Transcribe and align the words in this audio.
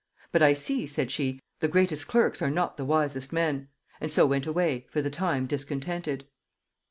'But 0.31 0.41
I 0.41 0.55
see,' 0.55 0.87
said 0.87 1.11
she, 1.11 1.39
'the 1.59 1.67
greatest 1.67 2.07
clerks 2.07 2.41
are 2.41 2.49
not 2.49 2.75
the 2.75 2.85
wisest 2.85 3.31
men;' 3.31 3.67
and 3.99 4.11
so 4.11 4.25
went 4.25 4.47
away 4.47 4.87
for 4.89 4.99
the 4.99 5.11
time 5.11 5.45
discontented. 5.45 6.25